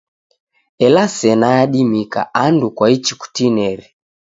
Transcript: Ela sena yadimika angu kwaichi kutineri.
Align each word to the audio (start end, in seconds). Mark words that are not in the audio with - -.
Ela 0.85 1.03
sena 1.17 1.47
yadimika 1.57 2.21
angu 2.43 2.67
kwaichi 2.77 3.13
kutineri. 3.19 3.85